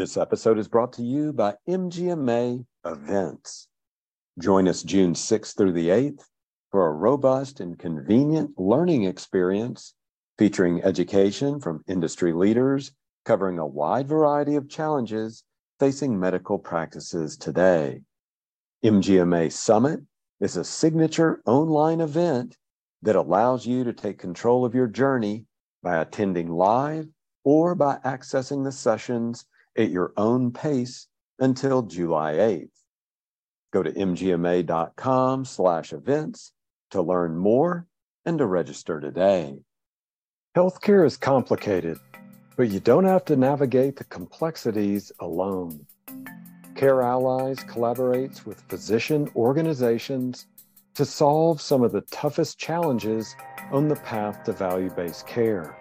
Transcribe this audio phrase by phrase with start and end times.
[0.00, 3.68] This episode is brought to you by MGMA Events.
[4.40, 6.24] Join us June 6th through the 8th
[6.70, 9.92] for a robust and convenient learning experience
[10.38, 12.92] featuring education from industry leaders
[13.26, 15.44] covering a wide variety of challenges
[15.78, 18.00] facing medical practices today.
[18.82, 20.00] MGMA Summit
[20.40, 22.56] is a signature online event
[23.02, 25.44] that allows you to take control of your journey
[25.82, 27.06] by attending live
[27.44, 29.44] or by accessing the sessions
[29.80, 31.06] at your own pace
[31.38, 32.68] until July 8th.
[33.72, 36.52] Go to mgma.com slash events
[36.90, 37.86] to learn more
[38.24, 39.58] and to register today.
[40.56, 41.98] Healthcare is complicated,
[42.56, 45.86] but you don't have to navigate the complexities alone.
[46.74, 50.46] CareAllies collaborates with physician organizations
[50.94, 53.36] to solve some of the toughest challenges
[53.70, 55.76] on the path to value based care.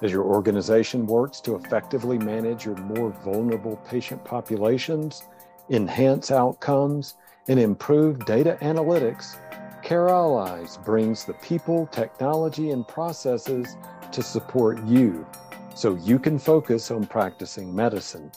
[0.00, 5.24] As your organization works to effectively manage your more vulnerable patient populations,
[5.70, 7.16] enhance outcomes,
[7.48, 9.36] and improve data analytics,
[9.82, 13.76] CareAllies brings the people, technology, and processes
[14.12, 15.26] to support you
[15.74, 18.30] so you can focus on practicing medicine.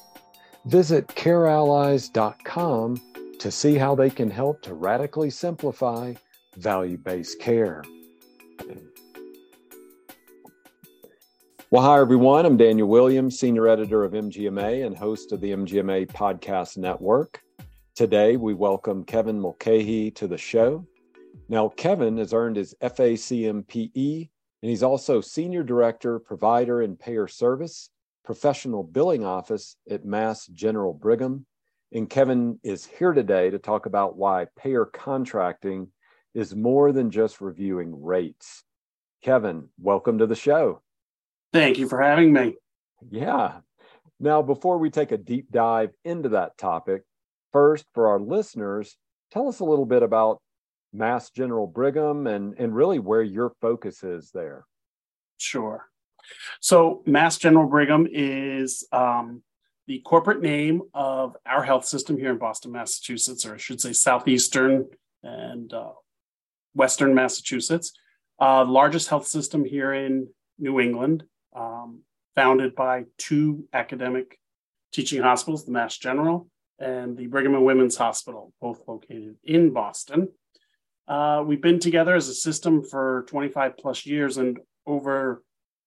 [0.66, 3.02] Visit careallies.com
[3.40, 6.14] to see how they can help to radically simplify
[6.58, 7.84] value based care.
[11.72, 12.46] Well, hi, everyone.
[12.46, 17.42] I'm Daniel Williams, Senior Editor of MGMA and host of the MGMA Podcast Network.
[17.96, 20.86] Today, we welcome Kevin Mulcahy to the show.
[21.48, 24.30] Now, Kevin has earned his FACMPE,
[24.62, 27.90] and he's also Senior Director, Provider and Payer Service,
[28.26, 31.46] Professional Billing Office at Mass General Brigham.
[31.94, 35.88] And Kevin is here today to talk about why payer contracting
[36.34, 38.66] is more than just reviewing rates.
[39.24, 40.82] Kevin, welcome to the show.
[41.54, 42.56] Thank you for having me.
[43.10, 43.60] Yeah.
[44.20, 47.04] Now, before we take a deep dive into that topic,
[47.52, 48.96] first, for our listeners,
[49.32, 50.42] tell us a little bit about
[50.94, 54.66] Mass General Brigham and, and really where your focus is there.
[55.38, 55.88] Sure.
[56.60, 59.42] So, Mass General Brigham is um,
[59.88, 63.92] the corporate name of our health system here in Boston, Massachusetts, or I should say
[63.92, 64.86] Southeastern
[65.24, 65.94] and uh,
[66.76, 67.92] Western Massachusetts.
[68.40, 70.28] Uh, largest health system here in
[70.60, 71.24] New England
[71.56, 72.02] um,
[72.36, 74.40] founded by two academic
[74.92, 76.48] teaching hospitals, the Mass General
[76.80, 80.30] and the Brigham and Women's Hospital, both located in Boston.
[81.08, 85.44] Uh, we've been together as a system for 25 plus years, and over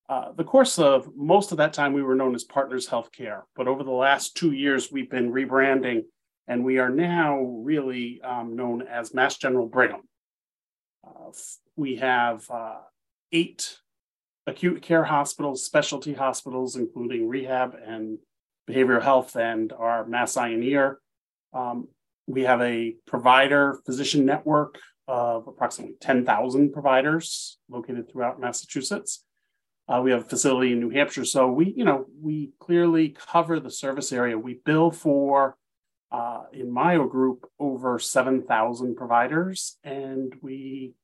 [0.08, 3.42] uh, the course of most of that time, we were known as Partners Healthcare.
[3.56, 6.02] But over the last two years, we've been rebranding,
[6.46, 10.02] and we are now really um, known as Mass General Brigham.
[11.06, 11.32] Uh,
[11.76, 12.80] we have uh,
[13.32, 13.78] eight
[14.46, 18.18] acute care hospitals, specialty hospitals, including rehab and
[18.68, 20.98] behavioral health, and our Mass Eye and Ear.
[21.52, 21.88] Um,
[22.26, 29.24] we have a provider physician network of approximately 10,000 providers located throughout Massachusetts.
[29.86, 33.60] Uh, we have a facility in New Hampshire, so we, you know, we clearly cover
[33.60, 34.38] the service area.
[34.38, 35.58] We bill for,
[36.10, 40.94] uh, in Mayo Group, over 7,000 providers, and we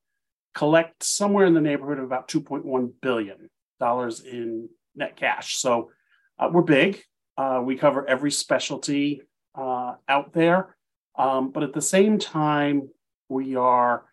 [0.54, 5.56] collect somewhere in the neighborhood of about 2.1 billion dollars in net cash.
[5.56, 5.90] So
[6.38, 7.02] uh, we're big.
[7.36, 9.22] Uh, we cover every specialty
[9.54, 10.76] uh, out there,
[11.16, 12.88] um, but at the same time,
[13.28, 14.04] we are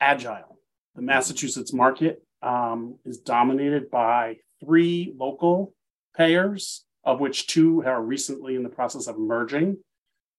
[0.00, 0.58] agile.
[0.96, 5.74] The Massachusetts market um, is dominated by three local
[6.16, 9.78] payers, of which two are recently in the process of merging.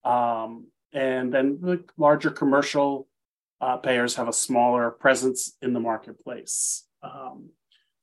[0.04, 3.08] Um, and then the larger commercial
[3.64, 6.86] uh, payers have a smaller presence in the marketplace.
[7.02, 7.52] Um,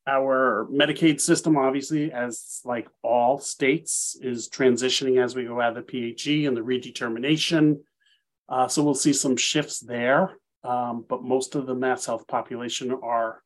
[0.07, 5.87] our Medicaid system, obviously, as like all states, is transitioning as we go out of
[5.87, 7.81] the PHE and the redetermination.
[8.49, 13.43] Uh, so we'll see some shifts there, um, but most of the MassHealth population are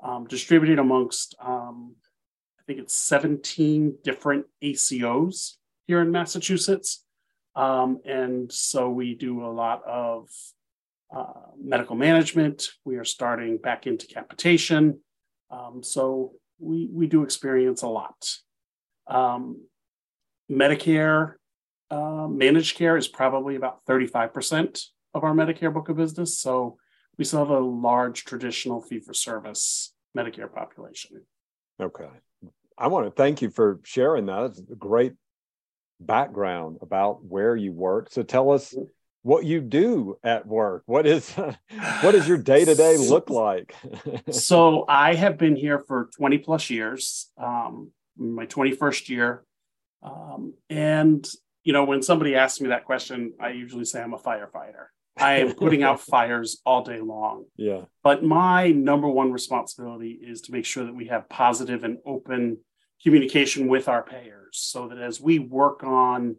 [0.00, 1.96] um, distributed amongst, um,
[2.60, 5.54] I think it's 17 different ACOs
[5.88, 7.04] here in Massachusetts.
[7.56, 10.28] Um, and so we do a lot of
[11.14, 12.68] uh, medical management.
[12.84, 15.00] We are starting back into capitation.
[15.50, 18.30] Um, so we, we do experience a lot.
[19.06, 19.62] Um,
[20.50, 21.34] Medicare
[21.90, 24.82] uh, managed care is probably about 35%
[25.14, 26.38] of our Medicare book of business.
[26.38, 26.76] So
[27.16, 31.22] we still have a large traditional fee for service Medicare population.
[31.80, 32.08] Okay.
[32.76, 34.44] I want to thank you for sharing that.
[34.44, 35.14] It's a great
[36.00, 38.10] background about where you work.
[38.10, 38.84] So tell us mm-hmm
[39.22, 40.82] what you do at work.
[40.86, 43.74] What is what does your day to day look like?
[44.30, 47.30] so I have been here for 20 plus years.
[47.36, 49.44] Um, my 21st year,
[50.02, 51.28] Um, and
[51.62, 54.86] you know, when somebody asks me that question, I usually say I'm a firefighter.
[55.16, 57.44] I am putting out fires all day long.
[57.56, 57.82] Yeah.
[58.02, 62.58] But my number one responsibility is to make sure that we have positive and open
[63.02, 66.36] communication with our payers so that as we work on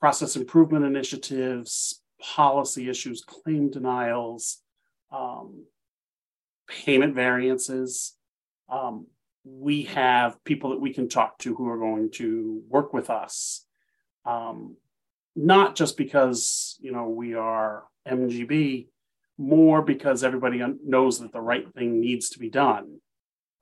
[0.00, 4.58] process improvement initiatives, policy issues, claim denials,
[5.10, 5.64] um,
[6.68, 8.14] payment variances,
[8.68, 9.06] um,
[9.44, 13.64] we have people that we can talk to who are going to work with us.
[14.24, 14.76] Um,
[15.34, 18.88] not just because you know we are MGB,
[19.38, 23.00] more because everybody knows that the right thing needs to be done.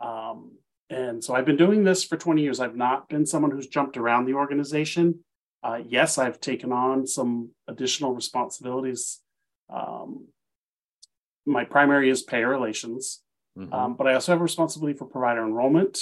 [0.00, 0.52] Um,
[0.90, 2.60] and so I've been doing this for 20 years.
[2.60, 5.20] I've not been someone who's jumped around the organization.
[5.62, 9.20] Uh, yes, I've taken on some additional responsibilities.
[9.68, 10.28] Um,
[11.46, 13.22] my primary is payer relations,
[13.58, 13.72] mm-hmm.
[13.72, 15.98] um, but I also have responsibility for provider enrollment,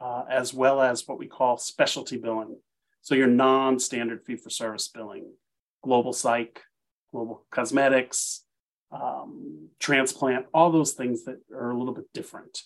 [0.00, 2.56] uh, as well as what we call specialty billing.
[3.02, 5.32] So your non-standard fee-for-service billing,
[5.84, 6.62] global psych,
[7.12, 8.44] global cosmetics,
[8.90, 12.62] um, transplant, all those things that are a little bit different,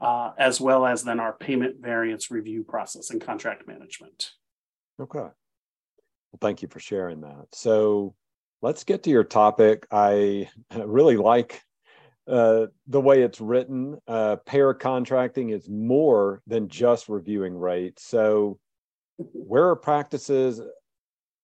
[0.00, 4.30] uh, as well as then our payment variance review process and contract management.
[5.00, 5.26] Okay.
[6.34, 7.46] Well, thank you for sharing that.
[7.52, 8.16] So
[8.60, 9.86] let's get to your topic.
[9.92, 11.62] I really like
[12.26, 13.98] uh, the way it's written.
[14.08, 18.04] Uh, payer contracting is more than just reviewing rates.
[18.04, 18.58] So,
[19.16, 20.60] where are practices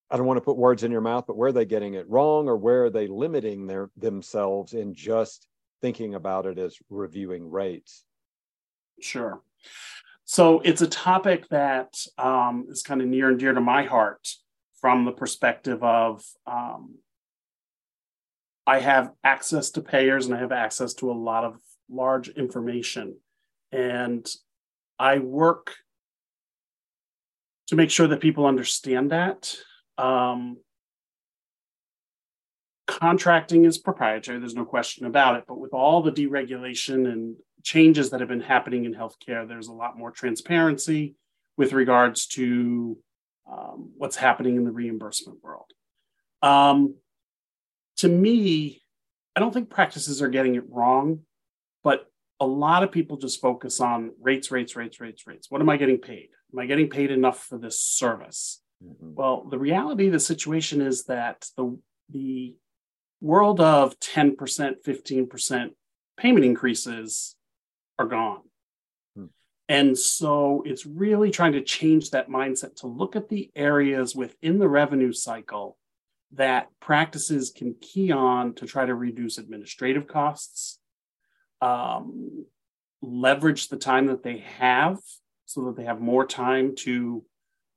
[0.09, 2.09] I don't want to put words in your mouth, but where are they getting it
[2.09, 5.47] wrong or where are they limiting their themselves in just
[5.81, 8.03] thinking about it as reviewing rates?
[8.99, 9.41] Sure.
[10.25, 14.27] So it's a topic that um, is kind of near and dear to my heart
[14.81, 16.95] from the perspective of um,
[18.65, 21.57] I have access to payers and I have access to a lot of
[21.89, 23.17] large information.
[23.71, 24.27] And
[24.99, 25.75] I work
[27.67, 29.55] to make sure that people understand that
[29.97, 30.57] um,
[32.87, 35.45] contracting is proprietary, there's no question about it.
[35.47, 39.73] But with all the deregulation and changes that have been happening in healthcare, there's a
[39.73, 41.15] lot more transparency
[41.57, 42.97] with regards to
[43.51, 45.65] um, what's happening in the reimbursement world.
[46.41, 46.95] Um,
[47.97, 48.81] to me,
[49.35, 51.19] I don't think practices are getting it wrong,
[51.83, 52.07] but
[52.39, 55.51] a lot of people just focus on rates, rates, rates, rates, rates.
[55.51, 56.29] What am I getting paid?
[56.53, 58.61] Am I getting paid enough for this service?
[58.83, 59.13] Mm-hmm.
[59.13, 61.77] Well, the reality of the situation is that the
[62.09, 62.55] the
[63.21, 65.69] world of 10%, 15%
[66.17, 67.35] payment increases
[67.99, 68.41] are gone.
[69.71, 74.59] And so it's really trying to change that mindset to look at the areas within
[74.59, 75.77] the revenue cycle
[76.33, 80.77] that practices can key on to try to reduce administrative costs,
[81.61, 82.45] um,
[83.01, 84.99] leverage the time that they have
[85.45, 87.23] so that they have more time to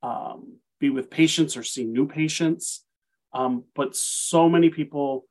[0.02, 2.85] um, be with patients or see new patients.
[3.32, 5.26] Um, but so many people,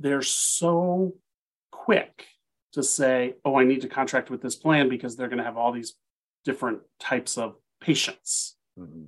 [0.00, 1.14] they're so
[1.70, 2.26] quick
[2.74, 5.56] to say, oh, I need to contract with this plan because they're going to have
[5.56, 5.94] all these
[6.44, 8.56] different types of patients.
[8.78, 9.04] Mm-hmm.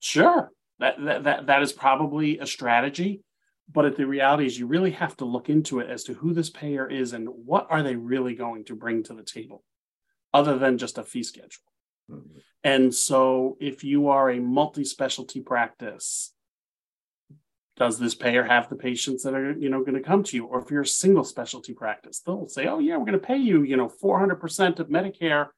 [0.00, 0.50] Sure,
[0.80, 3.22] that, that, that, that is probably a strategy.
[3.72, 6.50] But the reality is, you really have to look into it as to who this
[6.50, 9.62] payer is and what are they really going to bring to the table,
[10.34, 11.62] other than just a fee schedule.
[12.10, 12.38] Mm-hmm.
[12.64, 16.34] And so, if you are a multi specialty practice,
[17.82, 20.46] does this payer have the patients that are you know going to come to you?
[20.46, 23.38] Or if you're a single specialty practice they'll say oh yeah we're going to pay
[23.38, 25.48] you you know 400% of medicare.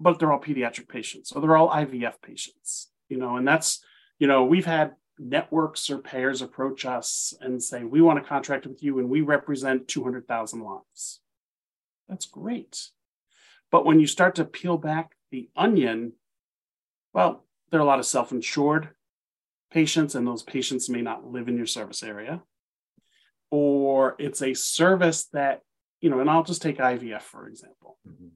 [0.00, 3.84] But they're all pediatric patients or they're all ivf patients you know and that's
[4.18, 8.66] you know we've had networks or payers approach us and say we want to contract
[8.66, 11.20] with you and we represent 200000 lives.
[12.08, 12.88] That's great.
[13.70, 16.14] But when you start to peel back the onion,
[17.12, 18.88] well, there are a lot of self insured
[19.72, 22.42] patients, and those patients may not live in your service area.
[23.50, 25.60] Or it's a service that,
[26.00, 27.98] you know, and I'll just take IVF for example.
[28.08, 28.28] Mm-hmm.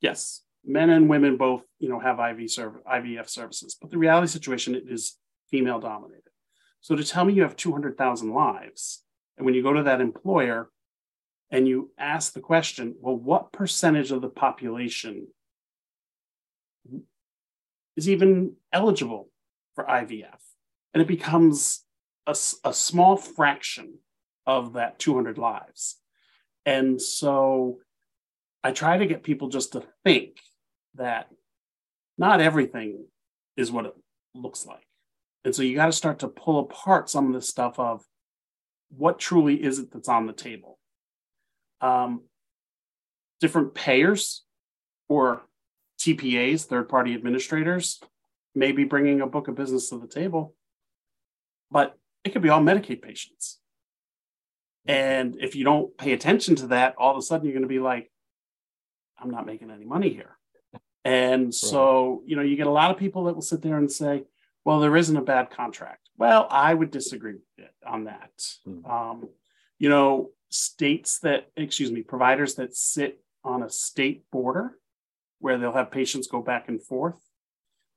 [0.00, 4.26] Yes, men and women both, you know, have IV serv- IVF services, but the reality
[4.26, 5.16] situation it is
[5.50, 6.22] female dominated.
[6.80, 9.02] So to tell me you have 200,000 lives,
[9.36, 10.70] and when you go to that employer
[11.50, 15.28] and you ask the question, well, what percentage of the population
[17.96, 19.30] is even eligible
[19.74, 20.45] for IVF?
[20.96, 21.84] And it becomes
[22.26, 22.34] a,
[22.64, 23.98] a small fraction
[24.46, 25.96] of that 200 lives.
[26.64, 27.80] And so
[28.64, 30.38] I try to get people just to think
[30.94, 31.28] that
[32.16, 33.04] not everything
[33.58, 33.92] is what it
[34.34, 34.86] looks like.
[35.44, 38.02] And so you got to start to pull apart some of this stuff of
[38.88, 40.78] what truly is it that's on the table
[41.82, 42.22] um,
[43.42, 44.44] different payers
[45.10, 45.42] or
[46.00, 48.00] TPAs, third party administrators,
[48.54, 50.55] maybe bringing a book of business to the table,
[51.70, 53.58] but it could be all Medicaid patients.
[54.86, 57.68] And if you don't pay attention to that, all of a sudden you're going to
[57.68, 58.10] be like,
[59.18, 60.36] I'm not making any money here.
[61.04, 63.90] And so, you know, you get a lot of people that will sit there and
[63.90, 64.24] say,
[64.64, 66.08] well, there isn't a bad contract.
[66.18, 67.36] Well, I would disagree
[67.86, 68.32] on that.
[68.66, 68.90] Mm-hmm.
[68.90, 69.28] Um,
[69.78, 74.76] you know, states that, excuse me, providers that sit on a state border
[75.38, 77.20] where they'll have patients go back and forth,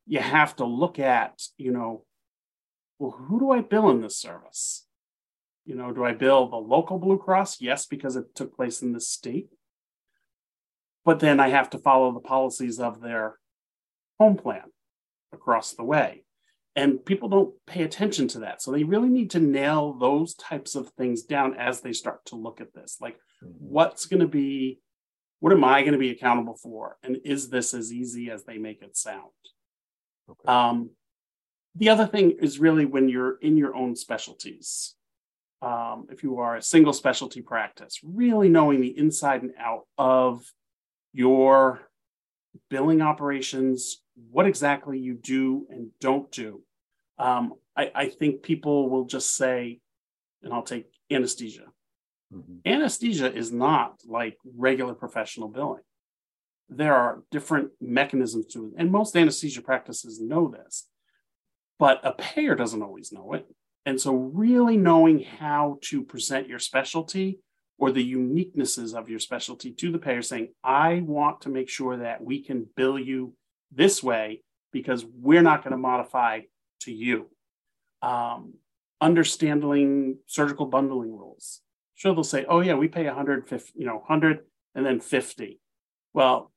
[0.06, 2.04] you have to look at, you know,
[3.00, 4.86] well, who do I bill in this service?
[5.66, 7.62] You know, do I bill the local Blue Cross?
[7.62, 9.50] Yes, because it took place in the state.
[11.06, 13.36] But then I have to follow the policies of their
[14.20, 14.64] home plan
[15.32, 16.26] across the way.
[16.76, 18.62] And people don't pay attention to that.
[18.62, 22.36] So they really need to nail those types of things down as they start to
[22.36, 22.98] look at this.
[23.02, 23.50] Like, mm-hmm.
[23.60, 24.80] what's going to be,
[25.40, 26.98] what am I going to be accountable for?
[27.02, 29.32] And is this as easy as they make it sound?
[30.30, 30.48] Okay.
[30.48, 30.92] Um,
[31.80, 34.96] the other thing is really when you're in your own specialties.
[35.62, 40.44] Um, if you are a single specialty practice, really knowing the inside and out of
[41.14, 41.82] your
[42.70, 46.62] billing operations, what exactly you do and don't do.
[47.18, 49.80] Um, I, I, think people will just say,
[50.42, 51.66] and I'll take anesthesia.
[52.34, 52.60] Mm-hmm.
[52.66, 55.84] Anesthesia is not like regular professional billing.
[56.70, 60.88] There are different mechanisms to it, and most anesthesia practices know this,
[61.80, 63.48] but a payer doesn't always know it.
[63.86, 67.40] And so, really knowing how to present your specialty
[67.80, 71.98] or the uniquenesses of your specialty to the payer, saying, I want to make sure
[71.98, 73.34] that we can bill you
[73.72, 74.44] this way
[74.74, 76.42] because we're not going to modify
[76.82, 77.30] to you.
[78.02, 78.56] Um,
[79.02, 81.62] understanding surgical bundling rules.
[81.96, 84.40] Sure, they'll say, oh, yeah, we pay 150, you know, 100
[84.76, 85.60] and then 50.
[86.14, 86.52] Well,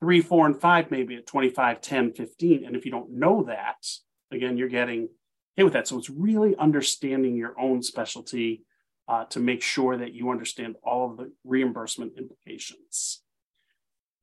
[0.00, 2.64] three, four, and five maybe at 25, 10, 15.
[2.64, 3.86] And if you don't know that,
[4.30, 5.08] again, you're getting
[5.56, 5.88] hit with that.
[5.88, 8.62] So it's really understanding your own specialty
[9.08, 13.22] uh, to make sure that you understand all of the reimbursement implications.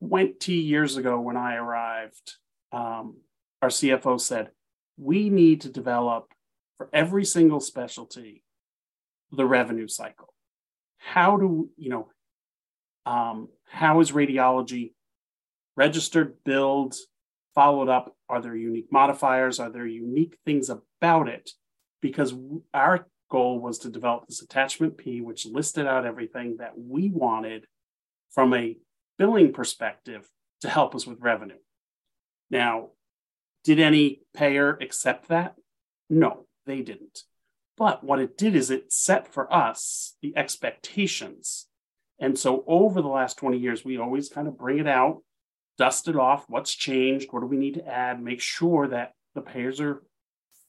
[0.07, 2.33] 20 years ago, when I arrived,
[2.71, 3.17] um,
[3.61, 4.51] our CFO said,
[4.97, 6.31] we need to develop
[6.77, 8.43] for every single specialty
[9.31, 10.33] the revenue cycle.
[10.97, 12.09] How do, you know,
[13.05, 14.93] um, how is radiology
[15.75, 16.95] registered, billed,
[17.55, 18.15] followed up?
[18.29, 19.59] Are there unique modifiers?
[19.59, 21.51] Are there unique things about it?
[22.01, 22.33] Because
[22.73, 27.65] our goal was to develop this attachment P, which listed out everything that we wanted
[28.31, 28.77] from a
[29.17, 30.29] billing perspective
[30.61, 31.57] to help us with revenue.
[32.49, 32.89] Now,
[33.63, 35.55] did any payer accept that?
[36.09, 37.23] No, they didn't.
[37.77, 41.67] But what it did is it set for us the expectations.
[42.19, 45.23] And so over the last 20 years, we always kind of bring it out,
[45.77, 46.45] dust it off.
[46.47, 47.31] What's changed?
[47.31, 48.21] What do we need to add?
[48.21, 50.03] Make sure that the payers are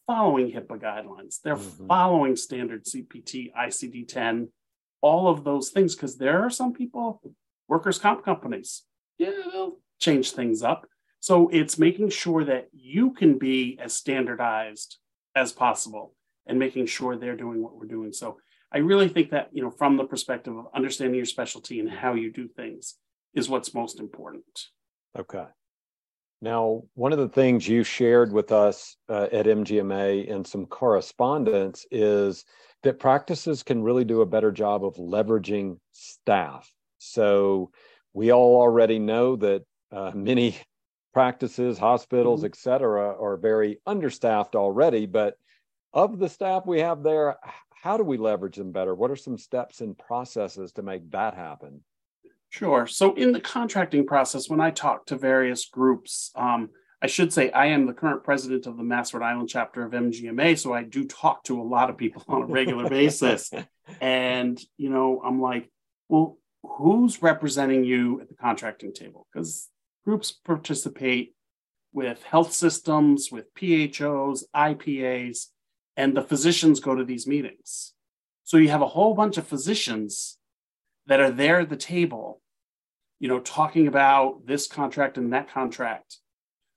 [0.06, 1.40] following HIPAA guidelines.
[1.42, 1.86] They're mm-hmm.
[1.86, 4.48] following standard CPT, ICD 10,
[5.00, 7.20] all of those things, because there are some people,
[7.68, 8.82] workers' comp companies,
[9.18, 10.86] yeah, they'll change things up.
[11.20, 14.98] So it's making sure that you can be as standardized
[15.34, 16.14] as possible
[16.46, 18.12] and making sure they're doing what we're doing.
[18.12, 18.38] So
[18.72, 22.14] I really think that, you know, from the perspective of understanding your specialty and how
[22.14, 22.94] you do things
[23.34, 24.44] is what's most important.
[25.18, 25.44] Okay.
[26.42, 31.86] Now, one of the things you shared with us uh, at MGMA in some correspondence
[31.90, 32.44] is
[32.82, 36.70] that practices can really do a better job of leveraging staff.
[36.98, 37.70] So,
[38.12, 40.56] we all already know that uh, many
[41.12, 42.46] practices, hospitals, mm-hmm.
[42.46, 45.06] et cetera, are very understaffed already.
[45.06, 45.34] But
[45.94, 47.36] of the staff we have there,
[47.70, 48.94] how do we leverage them better?
[48.94, 51.80] What are some steps and processes to make that happen?
[52.56, 52.86] Sure.
[52.86, 56.70] So in the contracting process, when I talk to various groups, um,
[57.02, 59.92] I should say I am the current president of the Mass Rhode Island chapter of
[59.92, 63.52] MGMA, so I do talk to a lot of people on a regular basis.
[64.00, 65.70] And you know, I'm like,
[66.08, 69.26] well, who's representing you at the contracting table?
[69.30, 69.68] Because
[70.06, 71.34] groups participate
[71.92, 75.48] with health systems, with PHOs, IPAs,
[75.94, 77.92] and the physicians go to these meetings.
[78.44, 80.38] So you have a whole bunch of physicians
[81.06, 82.40] that are there at the table,
[83.18, 86.18] you know, talking about this contract and that contract.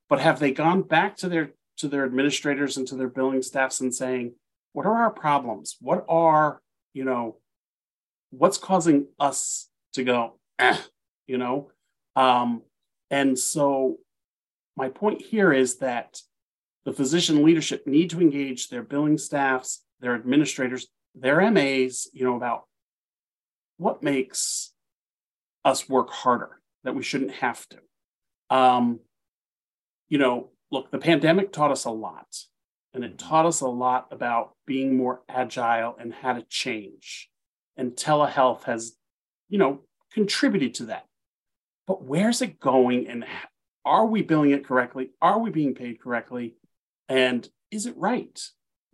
[0.08, 3.79] But have they gone back to their to their administrators and to their billing staffs
[3.79, 4.34] and saying,
[4.74, 5.77] what are our problems?
[5.79, 6.62] What are,
[6.93, 7.38] you know,
[8.31, 10.77] what's causing us to go, eh,
[11.25, 11.72] you know?
[12.15, 12.63] Um,
[13.10, 13.98] and so
[14.75, 16.22] my point here is that
[16.86, 22.36] the physician leadership need to engage their billing staffs, their administrators, their MAs, you know,
[22.36, 22.63] about
[23.77, 24.74] what makes
[25.66, 27.78] us work harder that we shouldn't have to.
[28.50, 29.00] Um,
[30.08, 32.28] you know, look, the pandemic taught us a lot,
[32.94, 37.30] and it taught us a lot about being more agile and how to change.
[37.78, 38.94] And telehealth has,
[39.50, 41.06] you know, contributed to that.
[41.88, 43.08] But where's it going?
[43.08, 43.25] And
[43.86, 45.12] are we billing it correctly?
[45.22, 46.56] Are we being paid correctly?
[47.08, 48.39] And is it right?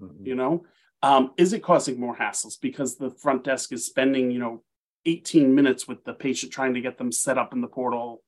[0.02, 0.26] Mm-hmm.
[0.26, 0.66] You know,
[1.02, 4.64] um, is it causing more hassles because the front desk is spending, you know,
[5.06, 8.24] 18 minutes with the patient trying to get them set up in the portal?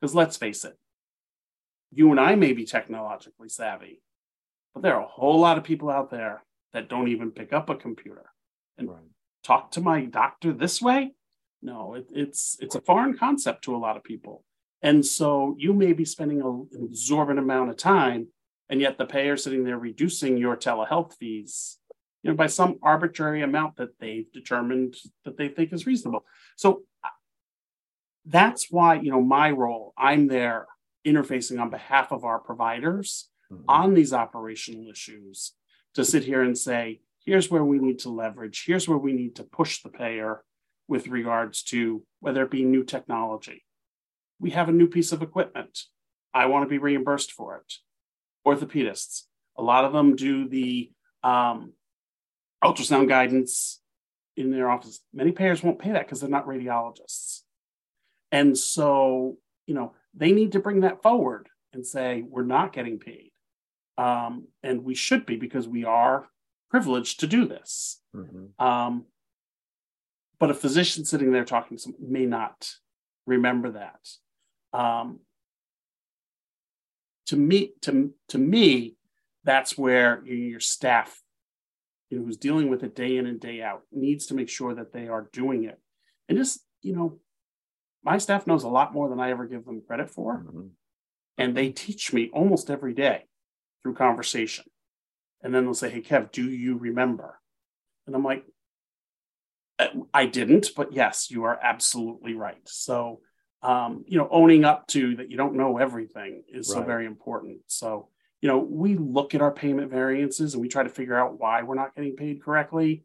[0.00, 0.76] Because let's face it,
[1.90, 4.02] you and I may be technologically savvy,
[4.74, 6.42] but there are a whole lot of people out there
[6.72, 8.26] that don't even pick up a computer
[8.76, 8.98] and right.
[9.42, 11.14] talk to my doctor this way.
[11.62, 14.44] No, it, it's it's a foreign concept to a lot of people,
[14.80, 18.28] and so you may be spending an exorbitant amount of time,
[18.68, 21.77] and yet the payer sitting there reducing your telehealth fees,
[22.22, 26.24] you know, by some arbitrary amount that they've determined that they think is reasonable.
[26.56, 26.82] So
[28.26, 29.94] that's why you know my role.
[29.96, 30.66] I'm there
[31.06, 33.64] interfacing on behalf of our providers mm-hmm.
[33.68, 35.54] on these operational issues
[35.94, 39.36] to sit here and say, here's where we need to leverage, here's where we need
[39.36, 40.42] to push the payer
[40.86, 43.64] with regards to whether it be new technology.
[44.40, 45.80] We have a new piece of equipment.
[46.32, 47.72] I want to be reimbursed for it.
[48.46, 49.24] Orthopedists,
[49.56, 50.90] a lot of them do the
[51.22, 51.72] um,
[52.62, 53.80] ultrasound guidance
[54.36, 55.00] in their office.
[55.12, 57.42] Many payers won't pay that because they're not radiologists.
[58.30, 62.98] And so, you know, they need to bring that forward and say, we're not getting
[62.98, 63.30] paid.
[63.96, 66.28] Um, and we should be because we are
[66.70, 68.00] privileged to do this.
[68.14, 68.64] Mm-hmm.
[68.64, 69.06] Um,
[70.38, 72.70] but a physician sitting there talking to someone may not
[73.26, 74.08] remember that.
[74.72, 75.20] Um,
[77.26, 78.96] to me, to, to me,
[79.44, 81.20] that's where your staff,
[82.10, 84.74] you know, who's dealing with it day in and day out, needs to make sure
[84.74, 85.78] that they are doing it.
[86.28, 87.18] And just, you know,
[88.02, 90.38] my staff knows a lot more than I ever give them credit for.
[90.38, 90.68] Mm-hmm.
[91.36, 93.24] And they teach me almost every day
[93.82, 94.64] through conversation.
[95.42, 97.38] And then they'll say, Hey, Kev, do you remember?
[98.06, 98.44] And I'm like,
[99.78, 102.60] uh, I didn't, but yes, you are absolutely right.
[102.66, 103.20] So,
[103.62, 106.80] um, you know, owning up to that you don't know everything is right.
[106.80, 107.60] so very important.
[107.66, 108.08] So,
[108.40, 111.62] you know, we look at our payment variances and we try to figure out why
[111.62, 113.04] we're not getting paid correctly.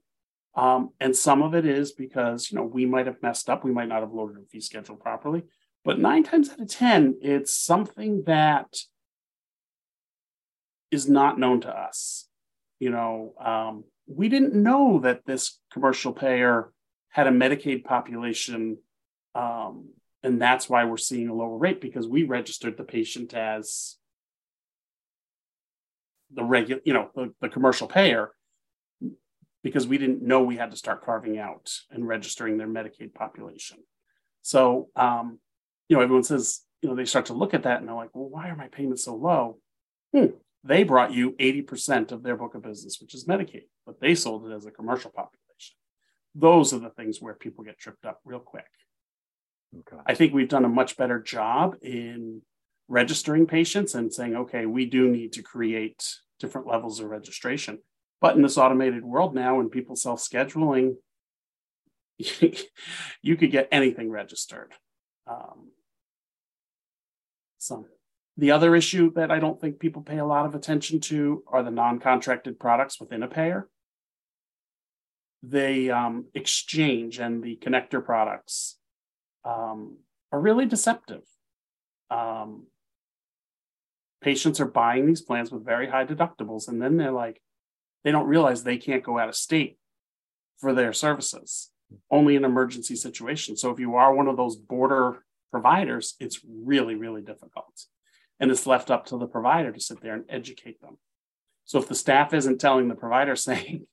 [0.55, 3.63] Um, and some of it is because, you know, we might have messed up.
[3.63, 5.43] We might not have loaded a fee schedule properly.
[5.83, 8.75] But nine times out of 10, it's something that
[10.91, 12.27] is not known to us.
[12.79, 16.71] You know, um, we didn't know that this commercial payer
[17.09, 18.77] had a Medicaid population.
[19.33, 19.89] Um,
[20.21, 23.97] and that's why we're seeing a lower rate because we registered the patient as
[26.33, 28.31] the regular, you know, the, the commercial payer
[29.63, 33.77] because we didn't know we had to start carving out and registering their Medicaid population.
[34.41, 35.39] So, um,
[35.87, 38.13] you know, everyone says, you know, they start to look at that and they're like,
[38.13, 39.57] well, why are my payments so low?
[40.13, 40.27] Hmm.
[40.65, 44.45] They brought you 80% of their book of business, which is Medicaid, but they sold
[44.49, 45.75] it as a commercial population.
[46.35, 48.65] Those are the things where people get tripped up real quick.
[49.79, 50.01] Okay.
[50.05, 52.41] I think we've done a much better job in
[52.87, 57.79] registering patients and saying, okay, we do need to create different levels of registration.
[58.21, 60.95] But in this automated world now, when people self scheduling,
[62.17, 64.73] you could get anything registered.
[65.27, 65.71] Um,
[67.57, 67.85] so,
[68.37, 71.63] the other issue that I don't think people pay a lot of attention to are
[71.63, 73.67] the non contracted products within a payer.
[75.43, 78.77] The um, exchange and the connector products
[79.43, 79.97] um,
[80.31, 81.23] are really deceptive.
[82.09, 82.67] Um,
[84.23, 87.41] patients are buying these plans with very high deductibles, and then they're like,
[88.03, 89.77] they don't realize they can't go out of state
[90.57, 91.71] for their services,
[92.09, 93.61] only in emergency situations.
[93.61, 97.85] So if you are one of those border providers, it's really, really difficult.
[98.39, 100.97] And it's left up to the provider to sit there and educate them.
[101.65, 103.85] So if the staff isn't telling the provider saying,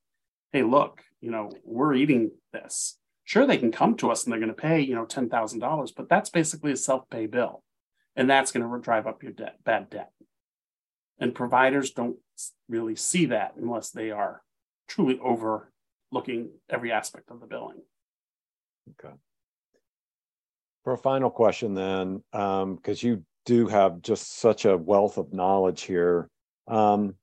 [0.52, 2.98] hey, look, you know, we're eating this.
[3.24, 6.08] Sure, they can come to us and they're going to pay, you know, $10,000, but
[6.08, 7.62] that's basically a self-pay bill.
[8.16, 10.10] And that's going to drive up your debt, bad debt.
[11.18, 12.16] And providers don't
[12.68, 14.42] really see that unless they are
[14.88, 17.82] truly overlooking every aspect of the billing.
[18.90, 19.14] Okay.
[20.82, 25.32] For a final question, then, because um, you do have just such a wealth of
[25.32, 26.28] knowledge here.
[26.66, 27.14] Um,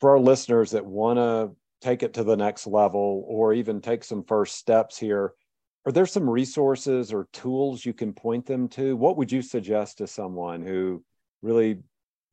[0.00, 4.02] for our listeners that want to take it to the next level or even take
[4.04, 5.34] some first steps here,
[5.86, 8.96] are there some resources or tools you can point them to?
[8.96, 11.02] What would you suggest to someone who
[11.42, 11.78] really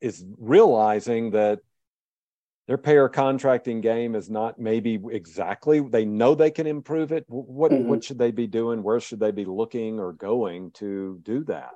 [0.00, 1.60] is realizing that
[2.66, 7.72] their payer contracting game is not maybe exactly they know they can improve it what
[7.72, 7.88] mm-hmm.
[7.88, 11.70] what should they be doing where should they be looking or going to do that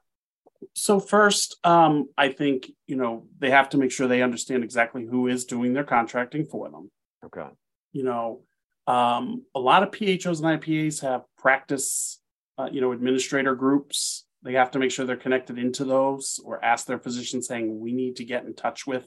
[0.75, 5.05] So first, um, I think you know they have to make sure they understand exactly
[5.05, 6.91] who is doing their contracting for them.
[7.25, 7.49] Okay.
[7.93, 8.43] You know,
[8.87, 12.21] um, a lot of PHOs and IPAs have practice,
[12.57, 14.25] uh, you know, administrator groups.
[14.45, 17.93] They have to make sure they're connected into those, or ask their physician saying we
[17.93, 19.07] need to get in touch with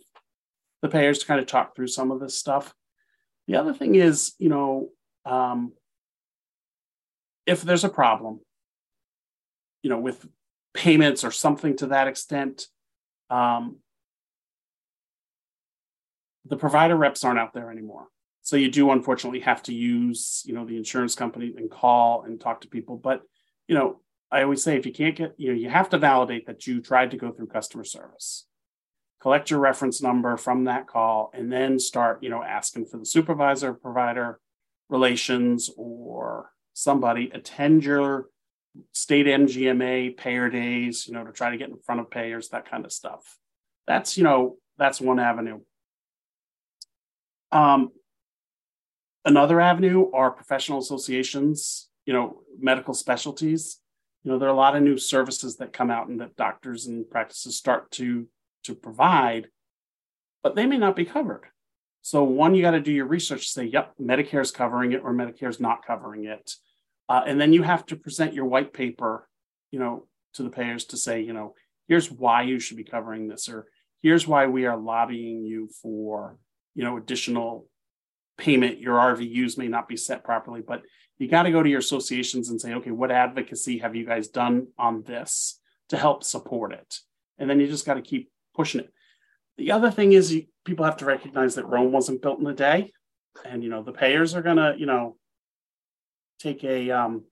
[0.81, 2.73] the payers to kind of talk through some of this stuff.
[3.47, 4.89] The other thing is, you know,
[5.25, 5.73] um,
[7.45, 8.39] if there's a problem,
[9.81, 10.27] you know, with
[10.73, 12.67] payments or something to that extent,
[13.29, 13.77] um,
[16.45, 18.07] the provider reps aren't out there anymore.
[18.45, 22.39] So you do unfortunately have to use, you know, the insurance company and call and
[22.39, 22.95] talk to people.
[22.95, 23.23] But,
[23.67, 26.45] you know, I always say if you can't get, you know, you have to validate
[26.45, 28.45] that you tried to go through customer service.
[29.19, 33.05] Collect your reference number from that call and then start, you know, asking for the
[33.07, 34.39] supervisor, provider
[34.89, 38.27] relations, or somebody attend your
[38.91, 42.69] state MGMA payer days, you know, to try to get in front of payers, that
[42.69, 43.39] kind of stuff.
[43.87, 45.61] That's, you know, that's one avenue.
[47.51, 47.89] Um,
[49.25, 53.79] another avenue are professional associations, you know, medical specialties.
[54.23, 56.85] You know, there are a lot of new services that come out and that doctors
[56.87, 58.27] and practices start to
[58.63, 59.47] to provide,
[60.41, 61.43] but they may not be covered.
[62.01, 63.49] So one, you got to do your research.
[63.49, 66.53] Say, yep, Medicare is covering it, or Medicare is not covering it.
[67.07, 69.27] Uh, and then you have to present your white paper,
[69.69, 71.53] you know, to the payers to say, you know,
[71.87, 73.67] here's why you should be covering this, or
[74.01, 76.37] here's why we are lobbying you for,
[76.73, 77.67] you know, additional
[78.37, 78.79] payment.
[78.79, 80.83] Your RVUs may not be set properly, but
[81.17, 84.27] you got to go to your associations and say, okay, what advocacy have you guys
[84.27, 86.99] done on this to help support it?
[87.37, 88.91] And then you just got to keep pushing it.
[89.57, 92.53] The other thing is you, people have to recognize that Rome wasn't built in a
[92.53, 92.91] day,
[93.45, 95.15] and you know the payers are gonna, you know,
[96.39, 97.23] take a um,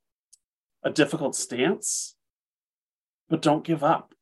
[0.83, 2.15] a difficult stance,
[3.29, 4.13] but don't give up.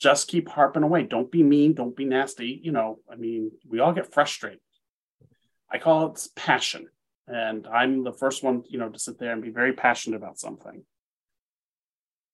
[0.00, 1.02] Just keep harping away.
[1.02, 1.74] Don't be mean.
[1.74, 2.60] Don't be nasty.
[2.62, 4.60] You know, I mean, we all get frustrated.
[5.70, 6.88] I call it passion,
[7.28, 10.38] and I'm the first one, you know, to sit there and be very passionate about
[10.38, 10.84] something.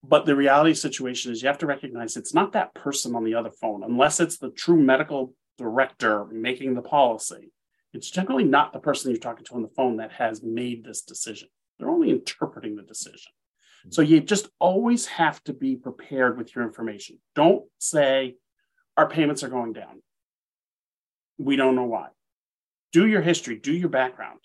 [0.03, 3.35] But the reality situation is you have to recognize it's not that person on the
[3.35, 7.51] other phone, unless it's the true medical director making the policy
[7.97, 11.01] it's generally not the person you're talking to on the phone that has made this
[11.01, 11.49] decision.
[11.79, 13.33] They're only interpreting the decision.
[13.91, 17.19] So you just always have to be prepared with your information.
[17.35, 18.37] Don't say,
[18.97, 20.03] our payments are going down.
[21.39, 22.09] We don't know why.
[22.93, 24.41] Do your history, do your background,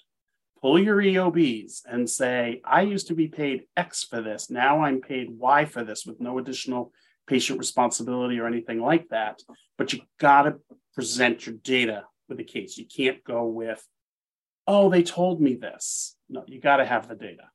[0.61, 4.49] pull your EOBs and say, I used to be paid X for this.
[4.49, 6.91] Now I'm paid Y for this with no additional
[7.27, 9.39] patient responsibility or anything like that.
[9.77, 10.55] But you got to
[10.93, 12.77] present your data with the case.
[12.77, 13.81] You can't go with,
[14.67, 16.15] oh, they told me this.
[16.29, 17.49] No, you got to have the data.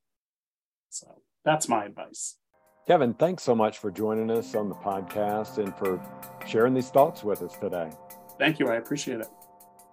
[0.90, 2.36] So that's my advice.
[2.86, 6.00] Kevin, thanks so much for joining us on the podcast and for
[6.46, 7.90] sharing these thoughts with us today.
[8.38, 8.68] Thank you.
[8.68, 9.28] I appreciate it.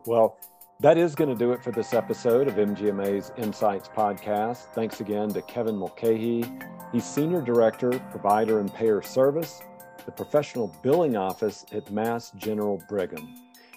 [0.05, 0.37] Well,
[0.79, 4.73] that is going to do it for this episode of MGMA's Insights podcast.
[4.73, 6.43] Thanks again to Kevin Mulcahy.
[6.91, 9.61] He's Senior Director, Provider and Payer Service,
[10.05, 13.27] the Professional Billing Office at Mass General Brigham.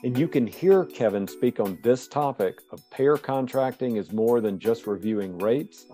[0.02, 4.58] And you can hear Kevin speak on this topic of payer contracting is more than
[4.58, 5.86] just reviewing rates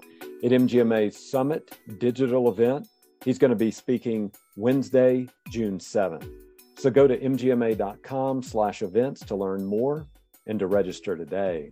[0.43, 2.87] at MGMA's Summit digital event.
[3.25, 6.29] He's going to be speaking Wednesday, June 7th.
[6.77, 10.07] So go to mgma.com slash events to learn more
[10.47, 11.71] and to register today.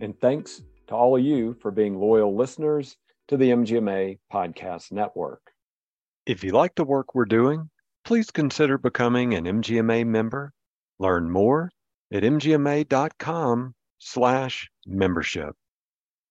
[0.00, 2.96] And thanks to all of you for being loyal listeners
[3.28, 5.40] to the MGMA Podcast Network.
[6.26, 7.70] If you like the work we're doing,
[8.04, 10.52] please consider becoming an MGMA member
[10.98, 11.70] Learn more
[12.12, 15.56] at mgma.com slash membership.